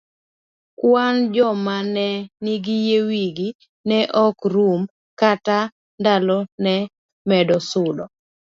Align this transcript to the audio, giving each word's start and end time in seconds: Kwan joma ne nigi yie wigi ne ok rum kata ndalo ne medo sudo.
Kwan 0.79 1.15
joma 1.33 1.75
ne 1.95 2.07
nigi 2.43 2.75
yie 2.85 2.99
wigi 3.09 3.49
ne 3.87 3.99
ok 4.25 4.39
rum 4.53 4.81
kata 5.19 5.57
ndalo 5.99 6.37
ne 6.63 6.75
medo 7.29 7.57
sudo. 7.69 8.03